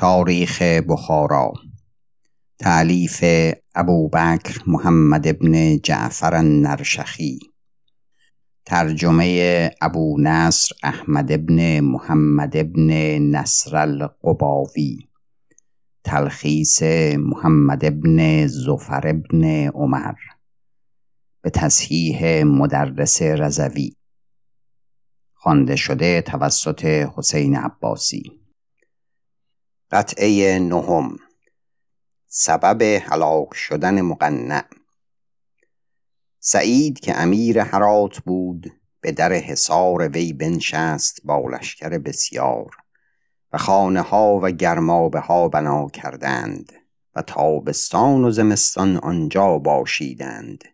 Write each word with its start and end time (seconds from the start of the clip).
تاریخ 0.00 0.62
بخارا. 0.62 1.52
تعلیف 2.58 3.24
ابوبکر 3.74 4.62
محمد 4.66 5.26
ابن 5.26 5.78
جعفر 5.78 6.34
النرشخی. 6.34 7.38
ترجمه 8.64 9.70
ابو 9.80 10.16
نصر 10.20 10.74
احمد 10.82 11.32
ابن 11.32 11.80
محمد 11.80 12.56
ابن 12.56 12.90
نصر 13.22 13.76
القباوی. 13.76 14.96
تلخیص 16.04 16.82
محمد 17.16 17.84
ابن 17.84 18.46
زفر 18.46 19.08
ابن 19.08 19.44
عمر. 19.68 20.14
به 21.42 21.50
تصحیح 21.50 22.44
مدرس 22.44 23.22
رزوی 23.22 23.90
خوانده 25.34 25.76
شده 25.76 26.22
توسط 26.22 26.84
حسین 26.84 27.56
عباسی. 27.56 28.39
قطعه 29.90 30.58
نهم. 30.58 31.16
سبب 32.26 32.82
هلاک 32.82 33.54
شدن 33.54 34.00
مقنع. 34.00 34.64
سعید 36.40 37.00
که 37.00 37.20
امیر 37.20 37.62
حرات 37.62 38.18
بود 38.18 38.72
به 39.00 39.12
در 39.12 39.32
حصار 39.32 40.08
وی 40.08 40.32
بنشست 40.32 41.20
با 41.24 41.48
لشکر 41.48 41.98
بسیار 41.98 42.76
و 43.52 43.58
خانه 43.58 44.00
ها 44.00 44.40
و 44.42 44.50
گرمابه 44.50 45.20
ها 45.20 45.48
بنا 45.48 45.88
کردند 45.88 46.72
و 47.16 47.22
تابستان 47.22 48.24
و 48.24 48.30
زمستان 48.30 48.96
آنجا 48.96 49.58
باشیدند 49.58 50.64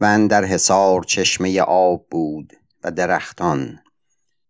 و 0.00 0.28
در 0.28 0.44
حصار 0.44 1.02
چشمه 1.02 1.60
آب 1.60 2.06
بود 2.10 2.52
و 2.84 2.90
درختان 2.90 3.78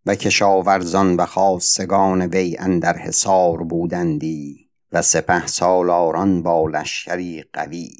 و 0.06 0.14
کشاورزان 0.14 1.16
و 1.16 1.26
خاصگان 1.26 2.22
وی 2.22 2.56
اندر 2.58 2.98
حصار 2.98 3.64
بودندی 3.64 4.70
و 4.92 5.02
سپه 5.02 5.46
سالاران 5.46 6.42
با 6.42 6.68
لشکری 6.68 7.44
قوی. 7.52 7.90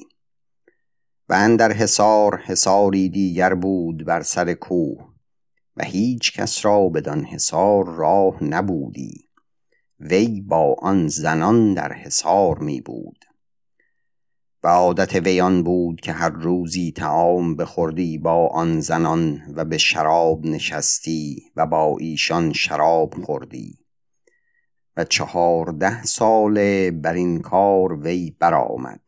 و 1.29 1.33
اندر 1.33 1.71
حصار 1.71 2.37
حصاری 2.37 3.09
دیگر 3.09 3.53
بود 3.53 4.05
بر 4.05 4.21
سر 4.21 4.53
کوه 4.53 5.09
و 5.77 5.83
هیچ 5.83 6.33
کس 6.33 6.65
را 6.65 6.89
بدان 6.89 7.25
حصار 7.25 7.85
راه 7.85 8.43
نبودی. 8.43 9.29
وی 9.99 10.41
با 10.41 10.75
آن 10.81 11.07
زنان 11.07 11.73
در 11.73 11.93
حصار 11.93 12.57
می 12.57 12.81
بود 12.81 13.25
و 14.65 14.67
عادت 14.67 15.15
وی 15.15 15.41
آن 15.41 15.63
بود 15.63 16.01
که 16.01 16.11
هر 16.11 16.29
روزی 16.29 16.91
تعام 16.91 17.55
بخوردی 17.55 18.17
با 18.17 18.47
آن 18.47 18.79
زنان 18.79 19.41
و 19.55 19.65
به 19.65 19.77
شراب 19.77 20.45
نشستی 20.45 21.43
و 21.55 21.65
با 21.65 21.97
ایشان 21.99 22.53
شراب 22.53 23.13
خوردی. 23.23 23.79
و 24.97 25.03
چهارده 25.03 26.03
ساله 26.03 26.91
بر 26.91 27.13
این 27.13 27.41
کار 27.41 27.93
وی 27.93 28.35
برآمد. 28.39 29.01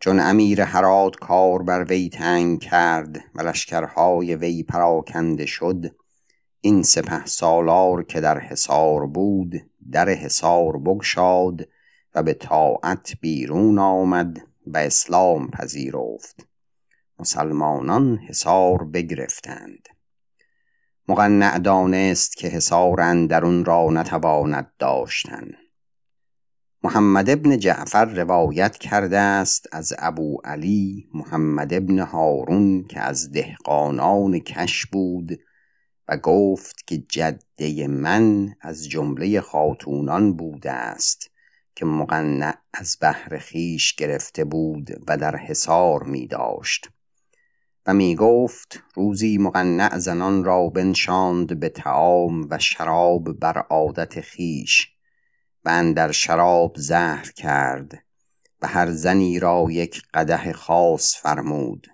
چون 0.00 0.20
امیر 0.20 0.60
هرات 0.60 1.16
کار 1.16 1.62
بر 1.62 1.84
وی 1.84 2.08
تنگ 2.08 2.60
کرد 2.60 3.20
و 3.34 3.42
لشکرهای 3.42 4.34
وی 4.36 4.62
پراکنده 4.62 5.46
شد 5.46 5.96
این 6.60 6.82
سپه 6.82 7.26
سالار 7.26 8.02
که 8.02 8.20
در 8.20 8.38
حصار 8.38 9.06
بود 9.06 9.54
در 9.92 10.08
حصار 10.08 10.78
بگشاد 10.78 11.68
و 12.14 12.22
به 12.22 12.34
طاعت 12.34 13.12
بیرون 13.20 13.78
آمد 13.78 14.40
و 14.66 14.78
اسلام 14.78 15.50
پذیرفت. 15.50 16.46
مسلمانان 17.18 18.18
حصار 18.28 18.84
بگرفتند. 18.84 19.88
مقنع 21.08 21.58
دانست 21.58 22.36
که 22.36 22.48
حصار 22.48 23.00
اندرون 23.00 23.64
را 23.64 23.90
نتواند 23.90 24.72
داشتن. 24.78 25.50
محمد 26.82 27.30
ابن 27.30 27.58
جعفر 27.58 28.04
روایت 28.04 28.76
کرده 28.76 29.18
است 29.18 29.68
از 29.72 29.92
ابو 29.98 30.40
علی 30.44 31.08
محمد 31.14 31.74
ابن 31.74 31.98
هارون 31.98 32.84
که 32.84 33.00
از 33.00 33.32
دهقانان 33.32 34.38
کش 34.38 34.86
بود 34.86 35.40
و 36.08 36.16
گفت 36.16 36.86
که 36.86 36.98
جده 36.98 37.86
من 37.86 38.54
از 38.60 38.88
جمله 38.88 39.40
خاتونان 39.40 40.36
بوده 40.36 40.70
است. 40.72 41.30
که 41.74 41.84
مقنع 41.84 42.54
از 42.74 42.96
بحر 43.00 43.38
خیش 43.38 43.94
گرفته 43.94 44.44
بود 44.44 44.90
و 45.08 45.16
در 45.16 45.36
حصار 45.36 46.02
می 46.02 46.26
داشت. 46.26 46.88
و 47.86 47.94
می 47.94 48.16
گفت 48.16 48.82
روزی 48.94 49.38
مقنع 49.38 49.98
زنان 49.98 50.44
را 50.44 50.68
بنشاند 50.68 51.60
به 51.60 51.68
تعام 51.68 52.46
و 52.50 52.58
شراب 52.58 53.32
بر 53.32 53.58
عادت 53.58 54.20
خیش 54.20 54.88
و 55.64 55.92
در 55.96 56.12
شراب 56.12 56.76
زهر 56.76 57.30
کرد 57.36 57.92
و 58.62 58.66
هر 58.66 58.90
زنی 58.90 59.38
را 59.38 59.66
یک 59.70 60.02
قده 60.14 60.52
خاص 60.52 61.16
فرمود. 61.16 61.86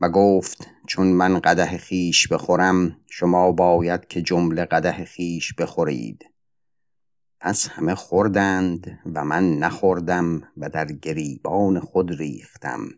و 0.00 0.08
گفت 0.08 0.68
چون 0.88 1.06
من 1.06 1.40
قده 1.40 1.78
خیش 1.78 2.28
بخورم 2.28 2.96
شما 3.10 3.52
باید 3.52 4.06
که 4.06 4.22
جمله 4.22 4.64
قده 4.64 4.92
خیش 4.92 5.54
بخورید. 5.54 6.24
پس 7.40 7.68
همه 7.68 7.94
خوردند 7.94 8.98
و 9.14 9.24
من 9.24 9.58
نخوردم 9.58 10.42
و 10.56 10.68
در 10.68 10.86
گریبان 10.86 11.80
خود 11.80 12.10
ریختم. 12.10 12.88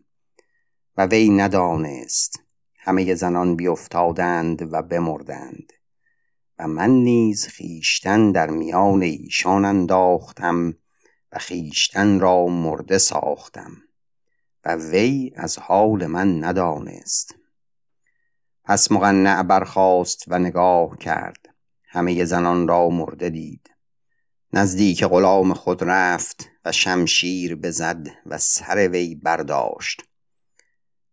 و 0.97 1.05
وی 1.05 1.29
ندانست. 1.29 2.39
همه 2.79 3.15
زنان 3.15 3.55
بیافتادند 3.55 4.73
و 4.73 4.81
بمردند. 4.81 5.73
و 6.59 6.67
من 6.67 6.89
نیز 6.89 7.47
خیشتن 7.47 8.31
در 8.31 8.49
میان 8.49 9.01
ایشان 9.01 9.65
انداختم 9.65 10.73
و 11.31 11.39
خیشتن 11.39 12.19
را 12.19 12.45
مرده 12.45 12.97
ساختم. 12.97 13.71
و 14.65 14.75
وی 14.75 15.31
از 15.35 15.59
حال 15.59 16.05
من 16.05 16.43
ندانست. 16.43 17.35
پس 18.63 18.91
مقنع 18.91 19.43
برخاست 19.43 20.23
و 20.27 20.39
نگاه 20.39 20.97
کرد. 20.97 21.55
همه 21.87 22.25
زنان 22.25 22.67
را 22.67 22.89
مرده 22.89 23.29
دید. 23.29 23.69
نزدیک 24.53 25.03
غلام 25.03 25.53
خود 25.53 25.83
رفت 25.83 26.49
و 26.65 26.71
شمشیر 26.71 27.55
بزد 27.55 28.07
و 28.25 28.37
سر 28.37 28.87
وی 28.87 29.15
برداشت 29.15 30.01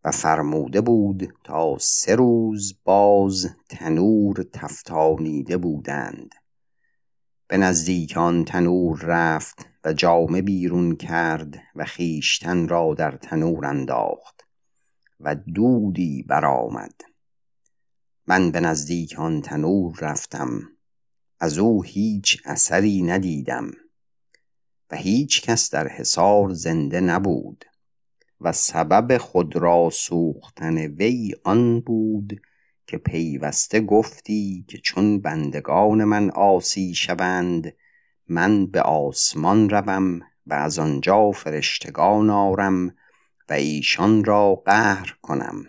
و 0.04 0.10
فرموده 0.10 0.80
بود 0.80 1.34
تا 1.44 1.78
سه 1.78 2.14
روز 2.14 2.78
باز 2.84 3.56
تنور 3.68 4.42
تفتانیده 4.52 5.56
بودند. 5.56 6.34
به 7.48 7.56
نزدیک 7.56 8.16
آن 8.16 8.44
تنور 8.44 9.00
رفت 9.02 9.66
و 9.84 9.92
جامه 9.92 10.42
بیرون 10.42 10.96
کرد 10.96 11.62
و 11.74 11.84
خیشتن 11.84 12.68
را 12.68 12.94
در 12.94 13.16
تنور 13.16 13.66
انداخت 13.66 14.44
و 15.20 15.34
دودی 15.34 16.22
برآمد. 16.22 17.00
من 18.26 18.50
به 18.50 18.60
نزدیک 18.60 19.18
آن 19.18 19.42
تنور 19.42 19.98
رفتم. 20.00 20.75
از 21.40 21.58
او 21.58 21.82
هیچ 21.82 22.42
اثری 22.44 23.02
ندیدم 23.02 23.70
و 24.90 24.96
هیچ 24.96 25.42
کس 25.42 25.70
در 25.70 25.88
حصار 25.88 26.52
زنده 26.52 27.00
نبود 27.00 27.64
و 28.40 28.52
سبب 28.52 29.18
خود 29.18 29.56
را 29.56 29.90
سوختن 29.92 30.78
وی 30.78 31.34
آن 31.44 31.80
بود 31.80 32.40
که 32.86 32.98
پیوسته 32.98 33.80
گفتی 33.80 34.64
که 34.68 34.78
چون 34.78 35.20
بندگان 35.20 36.04
من 36.04 36.30
آسی 36.30 36.94
شوند 36.94 37.72
من 38.28 38.66
به 38.66 38.82
آسمان 38.82 39.70
روم 39.70 40.20
و 40.46 40.54
از 40.54 40.78
آنجا 40.78 41.30
فرشتگان 41.30 42.30
آرم 42.30 42.94
و 43.48 43.52
ایشان 43.52 44.24
را 44.24 44.54
قهر 44.54 45.16
کنم. 45.22 45.64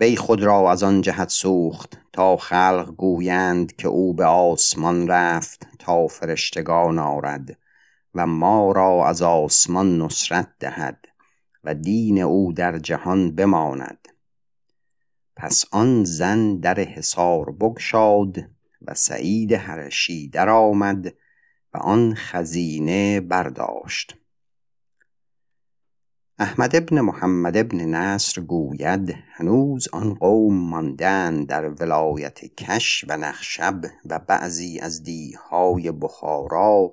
وی 0.00 0.16
خود 0.16 0.42
را 0.42 0.72
از 0.72 0.82
آن 0.82 1.00
جهت 1.00 1.28
سوخت 1.28 1.98
تا 2.12 2.36
خلق 2.36 2.94
گویند 2.96 3.76
که 3.76 3.88
او 3.88 4.14
به 4.14 4.24
آسمان 4.24 5.08
رفت 5.08 5.66
تا 5.78 6.06
فرشتگان 6.06 6.98
آرد 6.98 7.58
و 8.14 8.26
ما 8.26 8.72
را 8.72 9.08
از 9.08 9.22
آسمان 9.22 10.02
نصرت 10.02 10.48
دهد 10.60 11.08
و 11.64 11.74
دین 11.74 12.22
او 12.22 12.52
در 12.52 12.78
جهان 12.78 13.34
بماند. 13.34 14.08
پس 15.36 15.64
آن 15.72 16.04
زن 16.04 16.56
در 16.56 16.80
حصار 16.80 17.50
بگشاد 17.50 18.38
و 18.82 18.94
سعید 18.94 19.52
هرشی 19.52 20.28
در 20.28 20.48
آمد 20.48 21.06
و 21.74 21.78
آن 21.78 22.14
خزینه 22.14 23.20
برداشت. 23.20 24.19
احمد 26.42 26.76
ابن 26.76 27.00
محمد 27.00 27.56
ابن 27.56 27.84
نصر 27.94 28.40
گوید 28.40 29.14
هنوز 29.32 29.88
آن 29.92 30.14
قوم 30.14 30.54
ماندن 30.54 31.44
در 31.44 31.68
ولایت 31.68 32.44
کش 32.44 33.04
و 33.08 33.16
نخشب 33.16 33.80
و 34.06 34.18
بعضی 34.18 34.78
از 34.78 35.02
دیهای 35.02 35.92
بخارا 35.92 36.92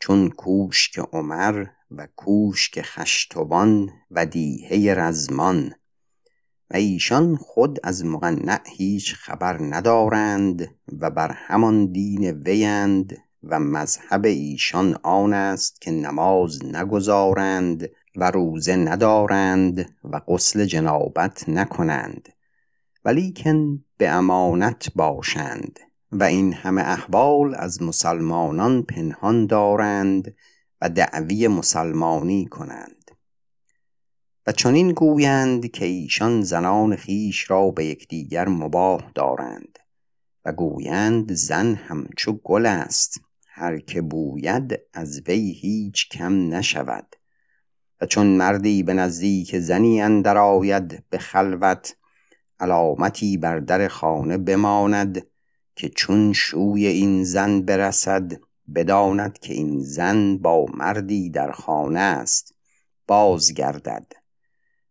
چون 0.00 0.30
کوشک 0.30 0.98
عمر 1.12 1.66
و 1.90 2.08
کوشک 2.16 2.82
خشتبان 2.82 3.90
و 4.10 4.26
دیهه 4.26 4.94
رزمان. 4.94 5.74
و 6.70 6.76
ایشان 6.76 7.36
خود 7.36 7.78
از 7.82 8.04
مقنع 8.04 8.60
هیچ 8.66 9.14
خبر 9.14 9.58
ندارند 9.62 10.74
و 11.00 11.10
بر 11.10 11.32
همان 11.32 11.92
دین 11.92 12.30
ویند 12.30 13.16
و 13.42 13.60
مذهب 13.60 14.24
ایشان 14.24 14.98
آن 15.02 15.32
است 15.32 15.80
که 15.80 15.90
نماز 15.90 16.64
نگذارند 16.64 17.88
و 18.16 18.30
روزه 18.30 18.76
ندارند 18.76 19.94
و 20.04 20.20
غسل 20.28 20.64
جنابت 20.64 21.48
نکنند 21.48 22.28
ولیکن 23.04 23.84
به 23.96 24.08
امانت 24.08 24.88
باشند 24.94 25.78
و 26.12 26.24
این 26.24 26.52
همه 26.52 26.82
احوال 26.82 27.54
از 27.54 27.82
مسلمانان 27.82 28.82
پنهان 28.82 29.46
دارند 29.46 30.34
و 30.80 30.88
دعوی 30.88 31.48
مسلمانی 31.48 32.46
کنند. 32.46 33.10
و 34.46 34.52
چنین 34.52 34.92
گویند 34.92 35.70
که 35.70 35.84
ایشان 35.84 36.42
زنان 36.42 36.96
خیش 36.96 37.50
را 37.50 37.70
به 37.70 37.84
یکدیگر 37.84 38.48
مباه 38.48 39.10
دارند 39.14 39.78
و 40.44 40.52
گویند 40.52 41.32
زن 41.32 41.74
همچو 41.74 42.32
گل 42.32 42.66
است 42.66 43.20
هر 43.46 43.78
که 43.78 44.02
بوید 44.02 44.80
از 44.92 45.22
وی 45.28 45.50
هیچ 45.50 46.08
کم 46.08 46.54
نشود. 46.54 47.16
و 48.00 48.06
چون 48.06 48.26
مردی 48.26 48.82
به 48.82 48.94
نزدیک 48.94 49.58
زنی 49.58 50.02
اندر 50.02 50.38
آید 50.38 51.04
به 51.10 51.18
خلوت 51.18 51.96
علامتی 52.60 53.36
بر 53.36 53.58
در 53.58 53.88
خانه 53.88 54.38
بماند 54.38 55.26
که 55.76 55.88
چون 55.88 56.32
شوی 56.32 56.86
این 56.86 57.24
زن 57.24 57.62
برسد 57.62 58.32
بداند 58.74 59.38
که 59.38 59.54
این 59.54 59.82
زن 59.82 60.38
با 60.38 60.66
مردی 60.74 61.30
در 61.30 61.52
خانه 61.52 62.00
است 62.00 62.54
بازگردد. 63.06 64.12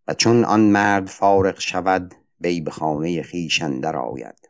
و 0.07 0.13
چون 0.13 0.45
آن 0.45 0.59
مرد 0.59 1.07
فارغ 1.07 1.59
شود 1.59 2.15
وی 2.41 2.61
به 2.61 2.71
خانه 2.71 3.23
خویش 3.23 3.61
اندر 3.61 3.95
آید. 3.95 4.49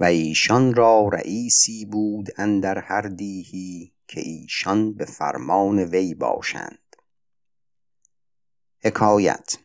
و 0.00 0.04
ایشان 0.04 0.74
را 0.74 1.08
رئیسی 1.08 1.84
بود 1.84 2.28
اندر 2.36 2.78
هر 2.78 3.02
دیهی 3.02 3.92
که 4.08 4.20
ایشان 4.20 4.94
به 4.94 5.04
فرمان 5.04 5.78
وی 5.78 6.14
باشند. 6.14 6.83
حکایت. 8.86 9.56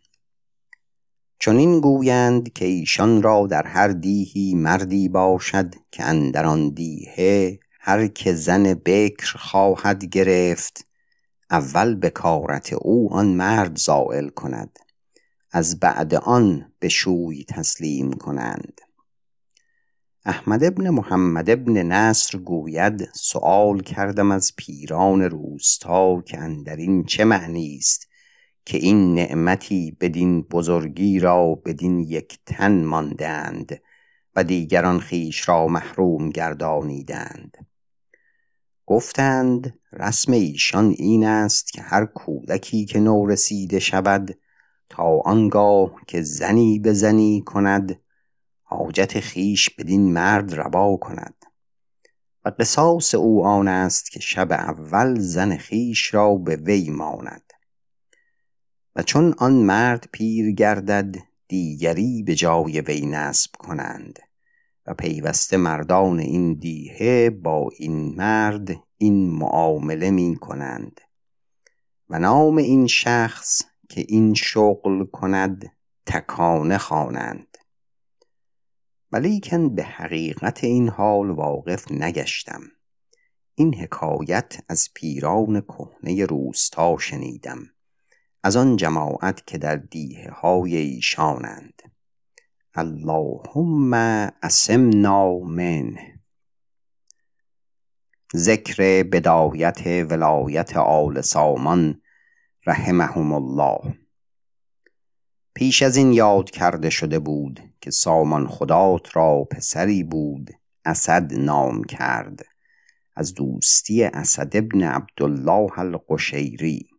چنین 1.39 1.79
گویند 1.79 2.53
که 2.53 2.65
ایشان 2.65 3.21
را 3.21 3.47
در 3.47 3.67
هر 3.67 3.87
دیهی 3.87 4.55
مردی 4.55 5.09
باشد 5.09 5.75
که 5.91 6.03
اندر 6.03 6.45
آن 6.45 6.69
دیهه 6.69 7.59
هر 7.79 8.07
که 8.07 8.33
زن 8.33 8.73
بکر 8.73 9.37
خواهد 9.37 10.05
گرفت 10.05 10.85
اول 11.51 11.95
به 11.95 12.09
کارت 12.09 12.73
او 12.73 13.13
آن 13.13 13.27
مرد 13.27 13.77
زائل 13.77 14.29
کند 14.29 14.79
از 15.51 15.79
بعد 15.79 16.15
آن 16.15 16.73
به 16.79 16.89
شوی 16.89 17.43
تسلیم 17.43 18.13
کنند. 18.13 18.81
احمد 20.25 20.63
ابن 20.63 20.89
محمد 20.89 21.49
ابن 21.49 21.81
نصر 21.81 22.37
گوید 22.37 23.09
سؤال 23.13 23.81
کردم 23.81 24.31
از 24.31 24.53
پیران 24.55 25.21
روستا 25.21 26.21
که 26.21 26.37
اندرین 26.37 27.03
چه 27.03 27.25
معنی 27.25 27.77
است؟ 27.77 28.08
که 28.69 28.77
این 28.77 29.13
نعمتی 29.13 29.97
بدین 29.99 30.41
بزرگی 30.41 31.19
را 31.19 31.55
بدین 31.55 31.99
یک 31.99 32.39
تن 32.45 32.83
ماندند 32.83 33.81
و 34.35 34.43
دیگران 34.43 34.99
خیش 34.99 35.49
را 35.49 35.67
محروم 35.67 36.29
گردانیدند. 36.29 37.67
گفتند 38.85 39.79
رسم 39.93 40.31
ایشان 40.31 40.89
این 40.97 41.25
است 41.25 41.73
که 41.73 41.81
هر 41.81 42.05
کودکی 42.05 42.85
که 42.85 42.99
نو 42.99 43.25
رسیده 43.25 43.79
شود 43.79 44.39
تا 44.89 45.19
آنگاه 45.25 45.95
که 46.07 46.21
زنی 46.21 46.79
به 46.79 46.93
زنی 46.93 47.43
کند 47.45 48.01
حاجت 48.63 49.19
خیش 49.19 49.69
بدین 49.69 50.13
مرد 50.13 50.53
روا 50.53 50.97
کند. 50.97 51.35
و 52.45 52.51
قصاص 52.59 53.15
او 53.15 53.45
آن 53.45 53.67
است 53.67 54.11
که 54.11 54.19
شب 54.19 54.51
اول 54.51 55.19
زن 55.19 55.57
خیش 55.57 56.13
را 56.13 56.35
به 56.35 56.55
وی 56.55 56.89
ماند. 56.89 57.48
و 58.95 59.03
چون 59.03 59.35
آن 59.37 59.53
مرد 59.53 60.09
پیر 60.11 60.51
گردد 60.51 61.15
دیگری 61.47 62.23
به 62.23 62.35
جای 62.35 62.81
وی 62.81 63.05
نصب 63.05 63.51
کنند. 63.51 64.19
و 64.85 64.93
پیوسته 64.93 65.57
مردان 65.57 66.19
این 66.19 66.53
دیهه 66.53 67.29
با 67.29 67.69
این 67.77 68.15
مرد 68.15 68.69
این 68.97 69.29
معامله 69.29 70.11
می 70.11 70.35
کنند. 70.35 71.01
و 72.09 72.19
نام 72.19 72.57
این 72.57 72.87
شخص 72.87 73.61
که 73.89 74.05
این 74.07 74.33
شغل 74.33 75.05
کند 75.05 75.71
تکانه 76.05 76.77
خوانند. 76.77 77.57
ولیکن 79.11 79.75
به 79.75 79.83
حقیقت 79.83 80.63
این 80.63 80.89
حال 80.89 81.29
واقف 81.29 81.91
نگشتم. 81.91 82.61
این 83.55 83.75
حکایت 83.75 84.57
از 84.69 84.89
پیران 84.93 85.61
کهنه 85.61 86.25
روستا 86.25 86.97
شنیدم. 86.97 87.59
از 88.43 88.55
آن 88.55 88.75
جماعت 88.75 89.47
که 89.47 89.57
در 89.57 89.75
دیه 89.75 90.29
های 90.31 90.75
ایشانند. 90.75 91.81
اللهم 92.75 93.93
اسمنا 94.43 95.39
من 95.39 95.97
ذکر 98.35 99.03
بدایت 99.03 99.87
ولایت 100.09 100.77
آل 100.77 101.21
سامان 101.21 102.01
رحمهم 102.65 103.33
الله. 103.33 103.95
پیش 105.53 105.83
از 105.83 105.97
این 105.97 106.13
یاد 106.13 106.49
کرده 106.49 106.89
شده 106.89 107.19
بود 107.19 107.59
که 107.81 107.91
سامان 107.91 108.47
خدات 108.47 109.15
را 109.15 109.43
پسری 109.51 110.03
بود 110.03 110.49
اسد 110.85 111.33
نام 111.33 111.83
کرد 111.83 112.45
از 113.15 113.33
دوستی 113.33 114.03
اسد 114.03 114.57
ابن 114.57 114.83
عبدالله 114.83 115.79
القشیری. 115.79 116.98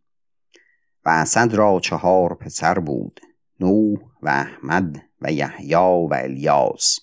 و 1.04 1.08
اسد 1.08 1.54
را 1.54 1.80
چهار 1.80 2.34
پسر 2.34 2.78
بود 2.78 3.20
نوح 3.60 3.98
و 4.22 4.28
احمد 4.28 5.02
و 5.20 5.32
یحیی 5.32 5.74
و 5.74 6.08
الیاس. 6.12 6.98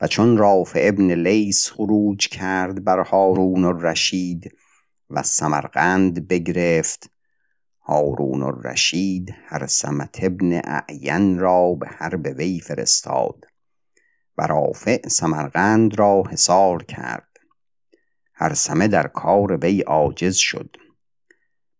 و 0.00 0.06
چون 0.06 0.38
رافع 0.38 0.80
ابن 0.82 1.10
لیس 1.10 1.70
خروج 1.70 2.28
کرد 2.28 2.84
بر 2.84 2.98
هارون 2.98 3.64
الرشید 3.64 4.52
و 5.10 5.22
سمرقند 5.22 6.28
بگرفت 6.28 7.10
هارون 7.80 8.42
الرشید 8.42 9.34
هر 9.46 9.66
سمت 9.66 10.18
ابن 10.22 10.60
اعین 10.64 11.38
را 11.38 11.72
به 11.72 11.86
حرب 11.88 12.26
وی 12.38 12.60
فرستاد 12.60 13.44
و 14.38 14.46
رافع 14.46 15.08
سمرقند 15.08 15.98
را 15.98 16.22
حصار 16.30 16.82
کرد. 16.82 17.28
هر 18.34 18.54
سمه 18.54 18.88
در 18.88 19.06
کار 19.06 19.56
وی 19.56 19.80
عاجز 19.80 20.36
شد. 20.36 20.76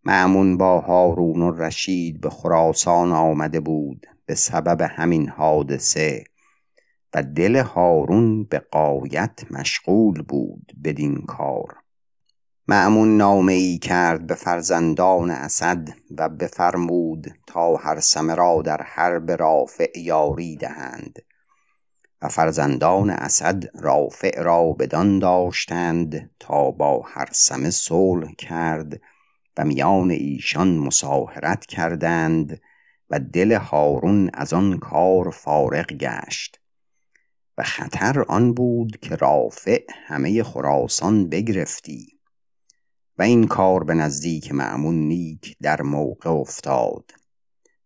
معمون 0.06 0.56
با 0.56 0.80
هارون 0.80 1.42
و 1.42 1.50
رشید 1.50 2.20
به 2.20 2.30
خراسان 2.30 3.12
آمده 3.12 3.60
بود 3.60 4.06
به 4.26 4.34
سبب 4.34 4.82
همین 4.82 5.28
حادثه 5.28 6.25
و 7.14 7.22
دل 7.22 7.56
هارون 7.56 8.44
به 8.44 8.58
قایت 8.58 9.40
مشغول 9.50 10.22
بود 10.22 10.72
بدین 10.84 11.25
کار. 11.26 11.76
معمون 12.68 13.16
نامه 13.16 13.52
ای 13.52 13.78
کرد 13.78 14.26
به 14.26 14.34
فرزندان 14.34 15.30
اسد 15.30 15.88
و 16.18 16.28
بفرمود 16.28 17.26
تا 17.46 17.76
هر 17.76 18.00
را 18.34 18.62
در 18.62 18.82
حرب 18.82 19.30
رافع 19.30 19.98
یاری 19.98 20.56
دهند 20.56 21.18
و 22.22 22.28
فرزندان 22.28 23.10
اسد 23.10 23.64
رافع 23.75 24.42
را 24.42 24.72
بدان 24.72 25.18
داشتند 25.18 26.30
تا 26.40 26.70
با 26.70 27.02
هر 27.06 27.28
صلح 27.70 28.34
کرد 28.38 29.00
و 29.56 29.64
میان 29.64 30.10
ایشان 30.10 30.76
مساهرت 30.76 31.66
کردند 31.66 32.60
و 33.10 33.20
دل 33.20 33.52
هارون 33.52 34.30
از 34.34 34.52
آن 34.52 34.78
کار 34.78 35.30
فارغ 35.30 35.86
گشت 35.86 36.60
و 37.58 37.62
خطر 37.62 38.22
آن 38.22 38.54
بود 38.54 39.00
که 39.00 39.16
رافع 39.16 39.84
همه 40.06 40.42
خراسان 40.42 41.28
بگرفتی 41.28 42.20
و 43.18 43.22
این 43.22 43.46
کار 43.46 43.84
به 43.84 43.94
نزدیک 43.94 44.52
معمون 44.52 44.94
نیک 44.94 45.56
در 45.62 45.82
موقع 45.82 46.30
افتاد 46.30 47.10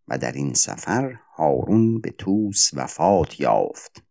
و 0.08 0.18
در 0.18 0.32
این 0.32 0.54
سفر 0.54 1.18
هارون 1.36 2.00
به 2.00 2.10
توس 2.10 2.70
وفات 2.74 3.40
یافت 3.40 4.02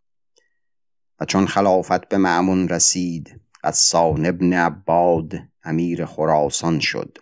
و 1.19 1.25
چون 1.25 1.47
خلافت 1.47 2.07
به 2.07 2.17
معمون 2.17 2.67
رسید 2.67 3.41
قسان 3.63 4.25
ابن 4.25 4.53
عباد 4.53 5.33
امیر 5.63 6.05
خراسان 6.05 6.79
شد. 6.79 7.17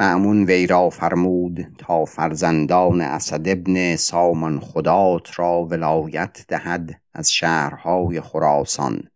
معمون 0.00 0.44
وی 0.44 0.66
را 0.66 0.90
فرمود 0.90 1.66
تا 1.78 2.04
فرزندان 2.04 3.00
اسد 3.00 3.48
ابن 3.48 3.96
سامان 3.96 4.60
خدات 4.60 5.38
را 5.38 5.64
ولایت 5.64 6.44
دهد 6.48 7.00
از 7.12 7.32
شهرهای 7.32 8.20
خراسان. 8.20 9.08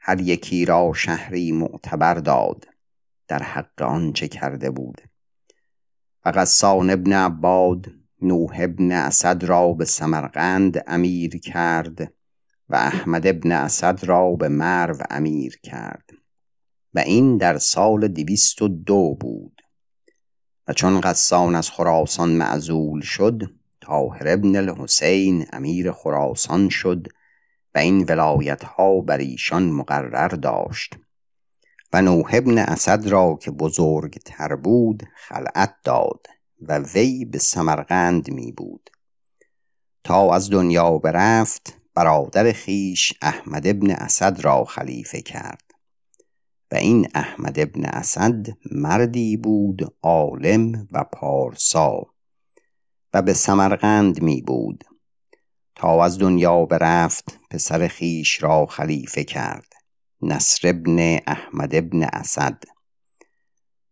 هر 0.00 0.20
یکی 0.20 0.64
را 0.64 0.92
شهری 0.92 1.52
معتبر 1.52 2.14
داد 2.14 2.68
در 3.28 3.42
حق 3.42 3.82
آنچه 3.82 4.28
کرده 4.28 4.70
بود؟ 4.70 5.00
و 6.24 6.28
قسان 6.28 6.90
ابن 6.90 7.12
عباد 7.12 7.86
نوح 8.22 8.56
ابن 8.58 8.92
اسد 8.92 9.44
را 9.44 9.72
به 9.72 9.84
سمرقند 9.84 10.84
امیر 10.86 11.38
کرد 11.38 12.12
و 12.68 12.76
احمد 12.76 13.26
ابن 13.26 13.52
اسد 13.52 14.04
را 14.04 14.30
به 14.30 14.48
مرو 14.48 14.96
امیر 15.10 15.58
کرد. 15.62 16.10
و 16.94 16.98
این 16.98 17.36
در 17.36 17.58
سال 17.58 18.08
دویست 18.08 18.62
و 18.62 18.68
دو 18.68 19.16
بود. 19.20 19.60
و 20.68 20.72
چون 20.72 21.00
قسان 21.00 21.54
از 21.54 21.70
خراسان 21.70 22.30
معزول 22.30 23.00
شد 23.00 23.42
طاهر 23.80 24.28
ابن 24.28 24.56
الحسین 24.56 25.46
امیر 25.52 25.92
خراسان 25.92 26.68
شد 26.68 27.06
و 27.74 27.78
این 27.78 28.04
ولایت 28.08 28.64
ها 28.64 29.00
بر 29.00 29.18
ایشان 29.18 29.70
مقرر 29.70 30.28
داشت. 30.28 30.96
و 31.92 32.02
نوح 32.02 32.30
ابن 32.32 32.58
اسد 32.58 33.06
را 33.06 33.38
که 33.42 33.50
بزرگ 33.50 34.18
تر 34.18 34.56
بود 34.56 35.02
خلعت 35.16 35.74
داد 35.84 36.26
و 36.60 36.78
وی 36.78 37.24
به 37.24 37.38
سمرقند 37.38 38.30
می 38.30 38.52
بود. 38.52 38.90
تا 40.04 40.34
از 40.34 40.50
دنیا 40.50 40.98
برفت 40.98 41.76
برادر 41.94 42.52
خیش 42.52 43.12
احمد 43.22 43.66
ابن 43.66 43.90
اسد 43.90 44.40
را 44.40 44.64
خلیفه 44.64 45.22
کرد. 45.22 45.69
و 46.72 46.74
این 46.74 47.08
احمد 47.14 47.58
ابن 47.58 47.84
اسد 47.84 48.46
مردی 48.72 49.36
بود 49.36 49.96
عالم 50.02 50.88
و 50.92 51.04
پارسا 51.04 52.02
و 53.14 53.22
به 53.22 53.34
سمرقند 53.34 54.22
می 54.22 54.42
بود. 54.42 54.84
تا 55.74 56.04
از 56.04 56.18
دنیا 56.18 56.64
برفت 56.64 57.38
پسر 57.50 57.88
خیش 57.88 58.42
را 58.42 58.66
خلیفه 58.66 59.24
کرد 59.24 59.72
نصر 60.22 60.68
ابن 60.68 61.18
احمد 61.26 61.74
ابن 61.74 62.02
اسد. 62.02 62.62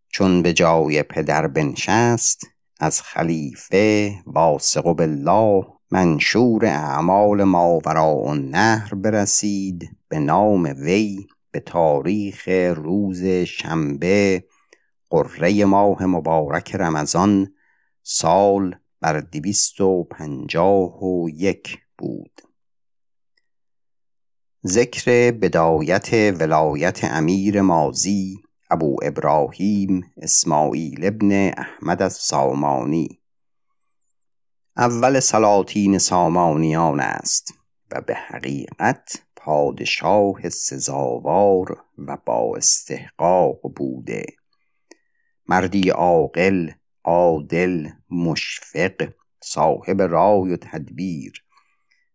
چون 0.09 0.43
به 0.43 0.53
جای 0.53 1.03
پدر 1.03 1.47
بنشست 1.47 2.47
از 2.81 3.03
خلیفه 3.03 4.15
واثق 4.27 4.83
بالله 4.83 5.67
منشور 5.91 6.67
اعمال 6.67 7.45
ماوراء 7.45 8.31
النهر 8.31 8.95
برسید 8.95 9.97
به 10.09 10.19
نام 10.19 10.63
وی 10.63 11.27
به 11.51 11.61
تاریخ 11.61 12.49
روز 12.77 13.25
شنبه 13.27 14.45
قره 15.11 15.65
ماه 15.65 16.07
مبارک 16.07 16.75
رمضان 16.75 17.55
سال 18.03 18.75
بر 19.01 19.21
دویست 19.21 19.81
و 19.81 20.05
پنجاه 20.05 21.05
و 21.05 21.29
یک 21.31 21.79
بود. 21.99 22.41
ذکر 24.67 25.31
بدایت 25.31 26.13
ولایت 26.13 27.05
امیر 27.05 27.61
مازی 27.61 28.43
ابو 28.71 28.97
ابراهیم 29.03 30.13
اسماعیل 30.17 31.07
ابن 31.07 31.53
احمد 31.59 32.03
السامانی. 32.03 33.21
اول 34.77 35.21
سلاطین 35.21 35.99
سامانیان 35.99 37.01
است 37.01 37.55
و 37.91 38.01
به 38.01 38.15
حقیقت 38.15 39.23
پادشاه 39.49 40.49
سزاوار 40.49 41.85
و 41.99 42.17
با 42.27 42.57
استحقاق 42.57 43.61
بوده. 43.77 44.27
مردی 45.47 45.91
عاقل 45.91 46.71
عادل 47.05 47.89
مشفق 48.11 49.09
صاحب 49.41 50.03
رای 50.03 50.53
و 50.53 50.57
تدبیر 50.57 51.45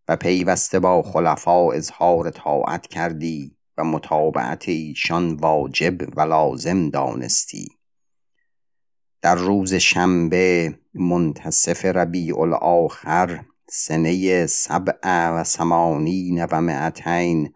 و 0.08 0.16
پیوسته 0.16 0.80
با 0.80 1.02
خلفا 1.02 1.72
اظهار 1.72 2.30
طاعت 2.30 2.88
کردی 2.88 3.58
و 3.78 3.84
متابعت 3.84 4.70
ایشان 4.70 5.36
واجب 5.36 6.18
و 6.18 6.22
لازم 6.22 6.90
دانستی. 6.90 7.68
در 9.22 9.36
روز 9.36 9.74
شنبه 9.74 10.80
منتصف 10.94 11.86
ربیع 11.86 12.40
الاخر 12.40 13.46
سنه 13.70 14.46
سبع 14.46 15.30
و 15.30 15.44
سمانین 15.44 16.46
و 16.46 16.62
معتین 16.62 17.54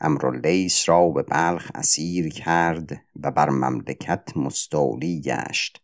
امراللیس 0.00 0.88
را 0.88 1.08
به 1.08 1.22
بلخ 1.22 1.70
اسیر 1.74 2.28
کرد 2.28 2.92
و 3.22 3.30
بر 3.30 3.50
مملکت 3.50 4.36
مستولی 4.36 5.20
گشت 5.20 5.82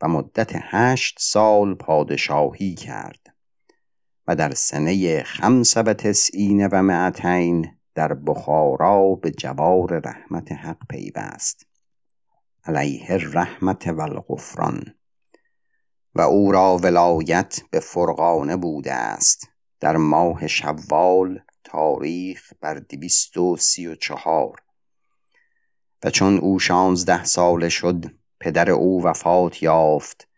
و 0.00 0.08
مدت 0.08 0.50
هشت 0.54 1.16
سال 1.20 1.74
پادشاهی 1.74 2.74
کرد 2.74 3.34
و 4.26 4.36
در 4.36 4.54
سنه 4.54 5.22
خمس 5.22 5.76
و 5.76 5.82
تسعین 5.94 6.66
و 6.66 6.82
معتین 6.82 7.70
در 7.94 8.14
بخارا 8.14 9.14
به 9.14 9.30
جوار 9.30 10.02
رحمت 10.04 10.52
حق 10.52 10.86
پیوست 10.88 11.66
علیه 12.64 13.06
الرحمت 13.10 13.86
و 13.88 14.00
الغفران. 14.00 14.94
و 16.14 16.20
او 16.20 16.52
را 16.52 16.76
ولایت 16.76 17.60
به 17.70 17.80
فرغانه 17.80 18.56
بوده 18.56 18.92
است. 18.92 19.48
در 19.80 19.96
ماه 19.96 20.46
شوال 20.46 21.40
تاریخ 21.64 22.52
بر 22.60 22.74
دویست 22.74 23.36
و 23.36 23.56
سی 23.56 23.86
و 23.86 23.94
چهار. 23.94 24.62
و 26.04 26.10
چون 26.10 26.38
او 26.38 26.58
شانزده 26.58 27.24
ساله 27.24 27.68
شد 27.68 28.04
پدر 28.40 28.70
او 28.70 29.04
وفات 29.04 29.62
یافت 29.62 30.28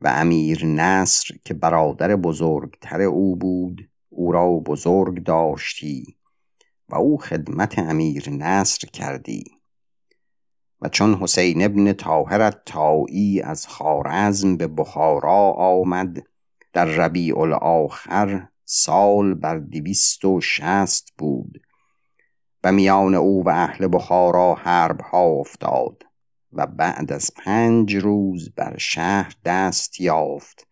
و 0.00 0.08
امیر 0.08 0.66
نصر 0.66 1.34
که 1.44 1.54
برادر 1.54 2.16
بزرگتر 2.16 3.02
او 3.02 3.36
بود 3.36 3.90
او 4.08 4.32
را 4.32 4.50
بزرگ 4.50 5.24
داشتی 5.24 6.16
و 6.88 6.94
او 6.94 7.18
خدمت 7.18 7.78
امیر 7.78 8.30
نصر 8.30 8.88
کردی. 8.88 9.57
و 10.80 10.88
چون 10.88 11.14
حسین 11.14 11.64
ابن 11.64 11.92
طاهر 11.92 12.50
تایی 12.50 13.40
از 13.40 13.66
خارزم 13.66 14.56
به 14.56 14.66
بخارا 14.66 15.52
آمد 15.52 16.22
در 16.72 16.84
ربیع 16.84 17.38
الاخر 17.38 18.48
سال 18.64 19.34
بر 19.34 19.58
دویست 19.58 20.24
و 20.24 20.40
شست 20.40 21.08
بود 21.18 21.60
و 22.64 22.72
میان 22.72 23.14
او 23.14 23.44
و 23.44 23.48
اهل 23.48 23.88
بخارا 23.92 24.54
حرب 24.54 25.00
ها 25.00 25.22
افتاد 25.22 26.02
و 26.52 26.66
بعد 26.66 27.12
از 27.12 27.30
پنج 27.36 27.96
روز 27.96 28.50
بر 28.54 28.74
شهر 28.78 29.34
دست 29.44 30.00
یافت 30.00 30.66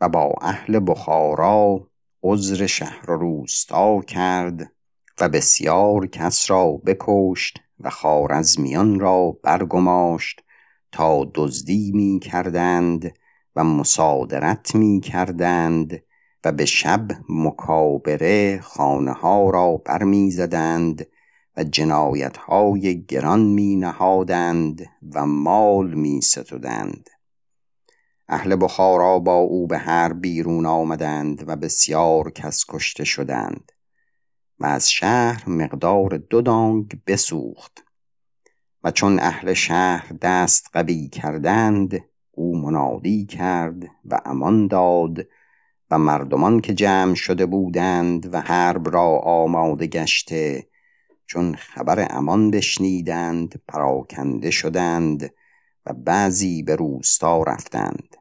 و 0.00 0.08
با 0.08 0.34
اهل 0.40 0.80
بخارا 0.86 1.88
عذر 2.22 2.66
شهر 2.66 3.06
روستا 3.06 4.00
کرد 4.00 4.72
و 5.20 5.28
بسیار 5.28 6.06
کس 6.06 6.50
را 6.50 6.72
بکشت 6.86 7.58
و 7.80 7.90
خارزمیان 7.90 9.00
را 9.00 9.36
برگماشت 9.42 10.44
تا 10.92 11.30
دزدی 11.34 11.92
می 11.94 12.20
کردند 12.20 13.14
و 13.56 13.64
مصادرت 13.64 14.74
می 14.74 15.00
کردند 15.00 16.02
و 16.44 16.52
به 16.52 16.64
شب 16.64 17.08
مکابره 17.28 18.60
خانه 18.60 19.12
ها 19.12 19.50
را 19.50 19.76
برمی 19.76 20.30
زدند 20.30 21.06
و 21.56 21.64
جنایت 21.64 22.36
های 22.36 23.04
گران 23.04 23.40
می 23.40 23.76
نهادند 23.76 24.86
و 25.14 25.26
مال 25.26 25.94
می 25.94 26.20
ستودند 26.20 27.10
اهل 28.32 28.56
بخارا 28.60 29.18
با 29.18 29.34
او 29.34 29.66
به 29.66 29.78
هر 29.78 30.12
بیرون 30.12 30.66
آمدند 30.66 31.44
و 31.48 31.56
بسیار 31.56 32.30
کس 32.30 32.64
کشته 32.68 33.04
شدند. 33.04 33.72
و 34.60 34.66
از 34.66 34.90
شهر 34.90 35.48
مقدار 35.48 36.16
دو 36.16 36.42
دانگ 36.42 37.00
بسوخت 37.06 37.84
و 38.84 38.90
چون 38.90 39.20
اهل 39.20 39.52
شهر 39.52 40.12
دست 40.22 40.70
قوی 40.72 41.08
کردند 41.08 42.04
او 42.30 42.58
منادی 42.58 43.26
کرد 43.26 43.82
و 44.04 44.20
امان 44.24 44.66
داد 44.66 45.26
و 45.90 45.98
مردمان 45.98 46.60
که 46.60 46.74
جمع 46.74 47.14
شده 47.14 47.46
بودند 47.46 48.34
و 48.34 48.40
حرب 48.40 48.94
را 48.94 49.18
آماده 49.18 49.86
گشته 49.86 50.66
چون 51.26 51.54
خبر 51.54 52.06
امان 52.10 52.50
بشنیدند 52.50 53.62
پراکنده 53.68 54.50
شدند 54.50 55.34
و 55.86 55.92
بعضی 55.92 56.62
به 56.62 56.76
روستا 56.76 57.42
رفتند. 57.42 58.16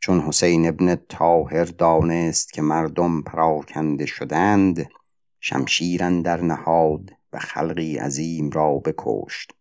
چون 0.00 0.20
حسین 0.20 0.68
ابن 0.68 0.96
طاهر 1.08 1.64
دانست 1.64 2.52
که 2.52 2.62
مردم 2.62 3.22
پراکنده 3.22 4.06
شدند 4.06 4.88
شمشیر 5.44 6.20
در 6.20 6.40
نهاد 6.40 7.10
و 7.32 7.38
خلقی 7.38 7.98
عظیم 7.98 8.50
را 8.50 8.74
بکشت. 8.74 9.52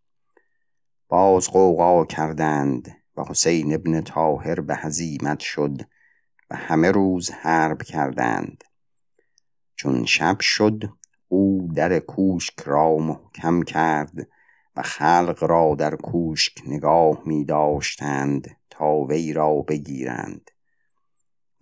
باز 1.09 1.49
قوقا 1.49 2.05
کردند 2.05 2.97
و 3.17 3.23
حسین 3.23 3.73
ابن 3.73 4.01
طاهر 4.01 4.59
به 4.61 4.75
هزیمت 4.75 5.39
شد 5.39 5.81
و 6.49 6.55
همه 6.55 6.91
روز 6.91 7.31
حرب 7.31 7.81
کردند. 7.81 8.63
چون 9.75 10.05
شب 10.05 10.39
شد 10.39 10.89
او 11.27 11.69
در 11.75 11.99
کوشک 11.99 12.59
را 12.59 12.97
محکم 12.97 13.61
کرد 13.61 14.27
و 14.75 14.81
خلق 14.81 15.43
را 15.43 15.75
در 15.75 15.95
کوشک 15.95 16.57
نگاه 16.67 17.21
می 17.25 17.45
داشتند 17.45 18.57
تا 18.69 18.95
وی 18.95 19.33
را 19.33 19.53
بگیرند. 19.53 20.50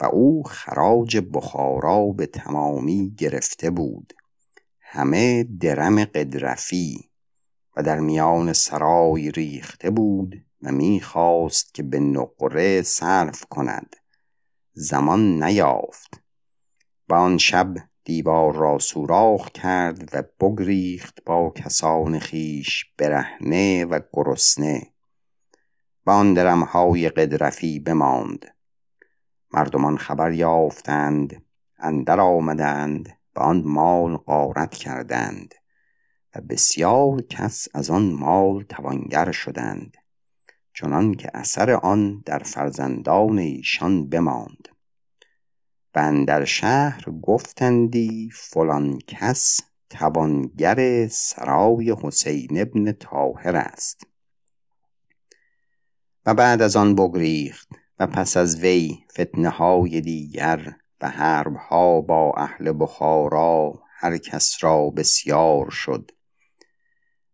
و 0.01 0.05
او 0.05 0.43
خراج 0.43 1.17
بخارا 1.33 2.05
به 2.05 2.25
تمامی 2.25 3.15
گرفته 3.17 3.69
بود. 3.69 4.13
همه 4.79 5.43
درم 5.43 6.03
قدرفی 6.03 7.09
و 7.77 7.83
در 7.83 7.99
میان 7.99 8.53
سرای 8.53 9.31
ریخته 9.31 9.89
بود 9.89 10.45
و 10.61 10.71
می‌خواست 10.71 11.73
که 11.73 11.83
به 11.83 11.99
نقره 11.99 12.81
صرف 12.81 13.45
کند. 13.45 13.95
زمان 14.73 15.43
نیافت. 15.43 16.21
و 17.09 17.13
آن 17.13 17.37
شب 17.37 17.73
دیوار 18.03 18.55
را 18.55 18.79
سوراخ 18.79 19.49
کرد 19.49 20.09
و 20.13 20.23
بگریخت 20.39 21.23
با 21.25 21.53
کسان 21.55 22.19
خیش 22.19 22.85
برهنه 22.97 23.85
و 23.85 23.99
گرسنه. 24.13 24.93
و 26.05 26.11
آن 26.11 26.33
درمهای 26.33 27.09
قدرفی 27.09 27.79
بماند. 27.79 28.45
مردمان 29.51 29.97
خبر 29.97 30.31
یافتند 30.31 31.45
اندر 31.77 32.19
آمدند 32.19 33.17
و 33.35 33.39
آن 33.39 33.63
مال 33.65 34.17
غارت 34.17 34.75
کردند 34.75 35.55
و 36.35 36.41
بسیار 36.41 37.21
کس 37.21 37.67
از 37.73 37.89
آن 37.89 38.11
مال 38.11 38.63
توانگر 38.63 39.31
شدند 39.31 39.97
چنان 40.73 41.13
که 41.13 41.31
اثر 41.33 41.71
آن 41.71 42.21
در 42.25 42.39
فرزندان 42.39 43.39
ایشان 43.39 44.09
بماند. 44.09 44.67
و 45.95 46.25
در 46.27 46.45
شهر 46.45 47.01
گفتندی 47.21 48.29
فلان 48.33 48.99
کس 49.07 49.59
توانگر 49.89 51.07
سرای 51.07 51.95
حسین 52.03 52.61
ابن 52.61 52.91
طاهر 52.91 53.55
است. 53.55 54.07
و 56.25 56.33
بعد 56.33 56.61
از 56.61 56.75
آن 56.75 56.95
بگریخت. 56.95 57.67
و 57.99 58.07
پس 58.07 58.37
از 58.37 58.59
وی 58.59 58.97
فتنه 59.11 59.49
های 59.49 60.01
دیگر 60.01 60.75
و 61.01 61.09
حرب 61.09 61.55
ها 61.55 62.01
با 62.01 62.33
اهل 62.37 62.73
بخارا 62.79 63.73
هر 63.97 64.17
کس 64.17 64.57
را 64.61 64.89
بسیار 64.89 65.69
شد. 65.69 66.11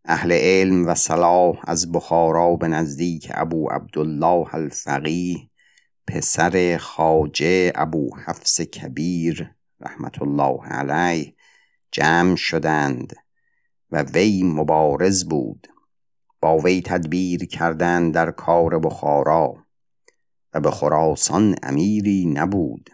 اهل 0.05 0.31
علم 0.31 0.87
و 0.87 0.95
صلاح 0.95 1.61
از 1.67 1.91
بخارا 1.91 2.55
به 2.55 2.67
نزدیک 2.67 3.31
ابو 3.33 3.69
عبدالله 3.69 4.55
الفقیه 4.55 5.49
پسر 6.07 6.77
خاجه 6.77 7.71
ابو 7.75 8.17
حفص 8.25 8.61
کبیر 8.61 9.51
رحمت 9.79 10.21
الله 10.21 10.67
علیه 10.67 11.35
جمع 11.91 12.35
شدند 12.35 13.13
و 13.91 14.01
وی 14.03 14.43
مبارز 14.43 15.25
بود. 15.25 15.67
با 16.41 16.57
وی 16.57 16.81
تدبیر 16.81 17.45
کردند 17.45 18.13
در 18.13 18.31
کار 18.31 18.79
بخارا. 18.79 19.64
به 20.59 20.71
خراسان 20.71 21.55
امیری 21.63 22.25
نبود 22.25 22.89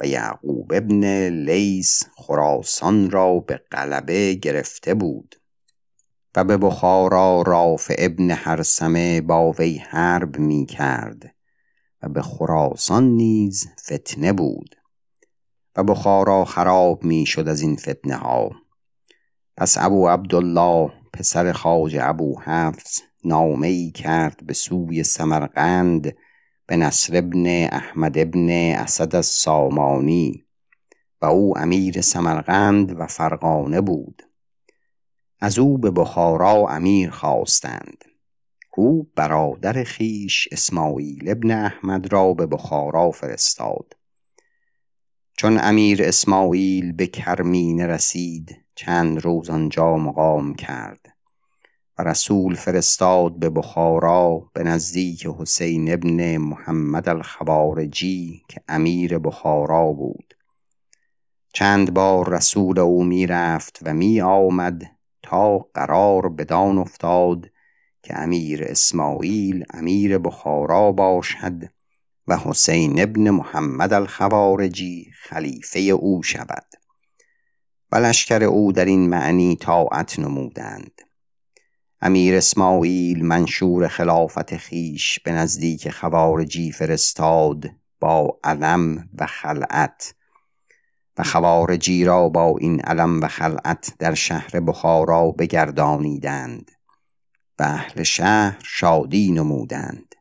و 0.00 0.06
یعقوب 0.06 0.72
ابن 0.72 1.28
لیس 1.28 2.02
خراسان 2.16 3.10
را 3.10 3.40
به 3.40 3.60
غلبه 3.72 4.34
گرفته 4.34 4.94
بود 4.94 5.40
و 6.36 6.44
به 6.44 6.56
بخارا 6.56 7.42
رافع 7.42 7.94
ابن 7.98 8.30
حرسمه 8.30 9.20
با 9.20 9.52
وی 9.58 9.78
حرب 9.78 10.38
می 10.38 10.66
کرد 10.66 11.34
و 12.02 12.08
به 12.08 12.22
خراسان 12.22 13.04
نیز 13.04 13.66
فتنه 13.80 14.32
بود 14.32 14.76
و 15.76 15.84
بخارا 15.84 16.44
خراب 16.44 17.04
می 17.04 17.26
شد 17.26 17.48
از 17.48 17.60
این 17.60 17.76
فتنه 17.76 18.16
ها 18.16 18.50
پس 19.56 19.76
ابو 19.78 20.08
عبدالله 20.08 20.92
پسر 21.12 21.52
خاج 21.52 21.96
ابو 22.00 22.40
حفظ 22.40 23.00
نامه 23.24 23.66
ای 23.66 23.90
کرد 23.90 24.46
به 24.46 24.54
سوی 24.54 25.02
سمرقند 25.02 26.16
به 26.66 26.76
نصر 26.76 27.16
ابن 27.16 27.46
احمد 27.72 28.18
ابن 28.18 28.50
اسد 28.50 29.16
السامانی 29.16 30.46
و 31.22 31.26
او 31.26 31.58
امیر 31.58 32.00
سمرقند 32.00 33.00
و 33.00 33.06
فرغانه 33.06 33.80
بود. 33.80 34.22
از 35.40 35.58
او 35.58 35.78
به 35.78 35.90
بخارا 35.90 36.66
امیر 36.68 37.10
خواستند. 37.10 38.04
او 38.76 39.10
برادر 39.16 39.84
خیش 39.84 40.48
اسماعیل 40.52 41.30
ابن 41.30 41.50
احمد 41.50 42.12
را 42.12 42.34
به 42.34 42.46
بخارا 42.46 43.10
فرستاد. 43.10 43.96
چون 45.36 45.58
امیر 45.62 46.02
اسماعیل 46.02 46.92
به 46.92 47.06
کرمینه 47.06 47.86
رسید 47.86 48.64
چند 48.74 49.20
روز 49.20 49.50
آنجا 49.50 49.96
مقام 49.96 50.54
کرد. 50.54 51.15
رسول 51.98 52.54
فرستاد 52.54 53.38
به 53.38 53.50
بخارا 53.50 54.50
به 54.54 54.62
نزدیک 54.62 55.26
حسین 55.26 55.92
ابن 55.92 56.36
محمد 56.36 57.08
الخوارجی 57.08 58.42
که 58.48 58.60
امیر 58.68 59.18
بخارا 59.18 59.92
بود. 59.92 60.34
چند 61.52 61.94
بار 61.94 62.28
رسول 62.28 62.78
او 62.78 63.04
می 63.04 63.26
رفت 63.26 63.78
و 63.82 63.94
می 63.94 64.20
آمد 64.20 64.82
تا 65.22 65.58
قرار 65.58 66.28
بدان 66.28 66.78
افتاد 66.78 67.50
که 68.02 68.18
امیر 68.18 68.64
اسماعیل 68.64 69.64
امیر 69.70 70.18
بخارا 70.18 70.92
باشد 70.92 71.62
و 72.26 72.36
حسین 72.36 73.02
ابن 73.02 73.30
محمد 73.30 73.92
الخوارجی 73.92 75.10
خلیفه 75.22 75.80
او 75.80 76.22
شود 76.22 76.66
و 77.92 77.96
لشکر 77.96 78.44
او 78.44 78.72
در 78.72 78.84
این 78.84 79.08
معنی 79.08 79.56
طاعت 79.56 80.18
نمودند. 80.18 81.05
امیر 82.00 82.36
اسماعیل 82.36 83.24
منشور 83.24 83.88
خلافت 83.88 84.56
خیش 84.56 85.20
به 85.20 85.32
نزدیک 85.32 85.90
خوارجی 85.90 86.72
فرستاد 86.72 87.70
با 88.00 88.38
علم 88.44 89.08
و 89.18 89.26
خلعت 89.26 90.14
و 91.18 91.22
خوارجی 91.22 92.04
را 92.04 92.28
با 92.28 92.56
این 92.60 92.80
علم 92.80 93.20
و 93.20 93.28
خلعت 93.28 93.94
در 93.98 94.14
شهر 94.14 94.60
بخارا 94.60 95.30
بگردانیدند 95.30 96.70
و 97.58 97.62
اهل 97.62 98.02
شهر 98.02 98.58
شادی 98.64 99.32
نمودند 99.32 100.14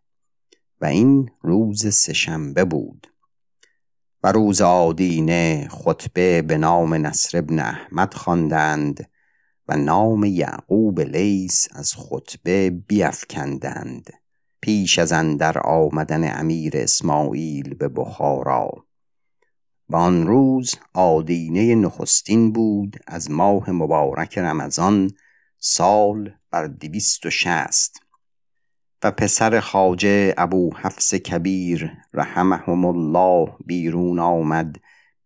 و 0.81 0.85
این 0.85 1.29
روز 1.41 1.95
سهشنبه 1.95 2.65
بود 2.65 3.07
و 4.23 4.31
روز 4.31 4.61
آدینه 4.61 5.67
خطبه 5.71 6.41
به 6.41 6.57
نام 6.57 6.93
نصر 6.93 7.37
ابن 7.37 7.59
احمد 7.59 8.13
خواندند 8.13 9.09
و 9.67 9.77
نام 9.77 10.23
یعقوب 10.23 10.99
لیس 10.99 11.67
از 11.71 11.93
خطبه 11.93 12.69
بیافکندند 12.69 14.09
پیش 14.61 14.99
از 14.99 15.11
اندر 15.11 15.57
آمدن 15.57 16.39
امیر 16.39 16.73
اسماعیل 16.77 17.73
به 17.73 17.87
بخارا. 17.87 18.85
و 19.89 19.95
آن 19.95 20.27
روز 20.27 20.75
آدینه 20.93 21.75
نخستین 21.75 22.51
بود 22.51 22.95
از 23.07 23.31
ماه 23.31 23.71
مبارک 23.71 24.37
رمضان 24.37 25.11
سال 25.59 26.31
بر 26.51 26.67
دویست 26.67 27.25
و 27.25 27.29
شست 27.29 27.99
و 29.03 29.11
پسر 29.11 29.59
خاجه 29.59 30.33
ابو 30.37 30.75
حفص 30.75 31.15
کبیر 31.15 31.91
رحمهم 32.13 32.85
الله 32.85 33.53
بیرون 33.65 34.19
آمد 34.19 34.75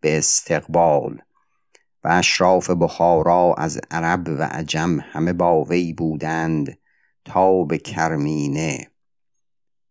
به 0.01 0.17
استقبال. 0.17 1.21
و 2.03 2.07
اشراف 2.07 2.69
بخارا 2.69 3.53
از 3.57 3.79
عرب 3.91 4.27
و 4.27 4.43
عجم 4.43 4.99
همه 4.99 5.33
با 5.33 5.63
وی 5.63 5.93
بودند 5.93 6.77
تا 7.25 7.63
به 7.63 7.77
کرمینه 7.77 8.87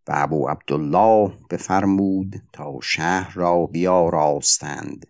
و 0.09 0.13
ابو 0.15 0.49
عبدالله 0.49 1.33
بفرمود 1.51 2.43
تا 2.53 2.79
شهر 2.83 3.33
را 3.35 3.67
بیاراستند 3.67 5.07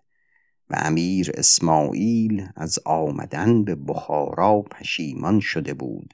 و 0.69 0.75
امیر 0.79 1.31
اسماعیل 1.33 2.47
از 2.55 2.79
آمدن 2.85 3.63
به 3.63 3.75
بخارا 3.75 4.61
پشیمان 4.61 5.39
شده 5.39 5.73
بود 5.73 6.13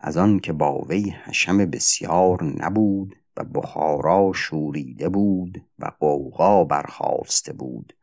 از 0.00 0.16
آن 0.16 0.38
که 0.38 0.52
با 0.52 0.78
وی 0.78 1.10
حشم 1.10 1.56
بسیار 1.58 2.44
نبود 2.44 3.16
و 3.36 3.44
بخارا 3.44 4.32
شوریده 4.34 5.08
بود 5.08 5.64
و 5.78 5.90
قوقا 6.00 6.64
برخواسته 6.64 7.52
بود. 7.52 7.97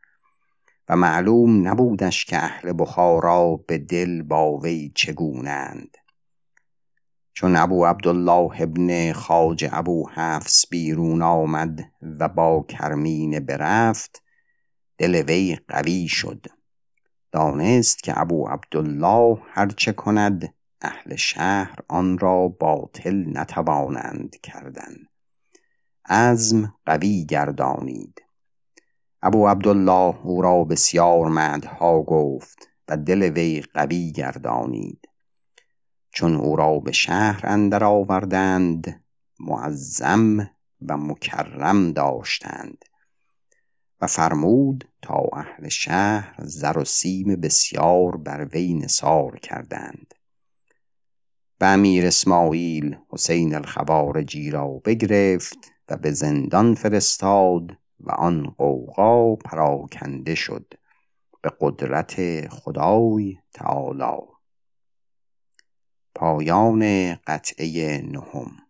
و 0.88 0.96
معلوم 0.96 1.68
نبودش 1.68 2.24
که 2.24 2.36
اهل 2.36 2.72
بخارا 2.78 3.56
به 3.56 3.78
دل 3.78 4.22
با 4.22 4.58
وی 4.58 4.92
چگونند. 4.94 5.96
چون 7.32 7.56
ابو 7.56 7.86
عبدالله 7.86 8.62
ابن 8.62 9.12
خاج 9.12 9.68
ابو 9.72 10.08
حفص 10.10 10.64
بیرون 10.70 11.22
آمد 11.22 11.92
و 12.02 12.28
با 12.28 12.64
کرمین 12.68 13.40
برفت 13.40 14.22
دل 14.98 15.14
وی 15.14 15.58
قوی 15.68 16.08
شد. 16.08 16.46
دانست 17.32 18.02
که 18.02 18.20
ابو 18.20 18.48
عبدالله 18.48 19.38
هرچه 19.46 19.92
کند 19.92 20.54
اهل 20.80 21.16
شهر 21.16 21.78
آن 21.88 22.18
را 22.18 22.48
باطل 22.48 23.38
نتوانند 23.38 24.36
کردن. 24.42 24.94
عزم 26.08 26.74
قوی 26.86 27.24
گردانید. 27.24 28.25
ابو 29.22 29.48
عبدالله 29.48 30.26
او 30.26 30.42
را 30.42 30.64
بسیار 30.64 31.28
مدها 31.28 32.02
گفت 32.02 32.68
و 32.88 32.96
دل 32.96 33.22
وی 33.22 33.60
قوی 33.74 34.12
گردانید. 34.12 35.08
چون 36.10 36.36
او 36.36 36.56
را 36.56 36.78
به 36.78 36.92
شهر 36.92 37.40
اندر 37.44 37.84
آوردند 37.84 39.04
معظم 39.40 40.50
و 40.88 40.96
مکرم 40.96 41.92
داشتند 41.92 42.84
و 44.00 44.06
فرمود 44.06 44.88
تا 45.02 45.24
اهل 45.32 45.68
شهر 45.68 46.34
زر 46.42 46.78
و 46.78 46.84
سیم 46.84 47.36
بسیار 47.36 48.16
بر 48.16 48.44
وی 48.44 48.74
نثار 48.74 49.38
کردند. 49.38 50.14
و 51.60 51.64
امیر 51.64 52.06
اسماعیل 52.06 52.96
حسین 53.10 53.54
الخوارجی 53.54 54.50
را 54.50 54.68
بگرفت 54.68 55.58
و 55.88 55.96
به 55.96 56.10
زندان 56.10 56.74
فرستاد 56.74 57.76
و 58.00 58.10
آن 58.10 58.54
قوقا 58.58 59.36
پراکنده 59.36 60.34
شد 60.34 60.74
به 61.42 61.52
قدرت 61.60 62.48
خدای 62.48 63.38
تعالی. 63.52 64.22
پایان 66.14 67.14
قطعه 67.14 68.02
نهم. 68.02 68.65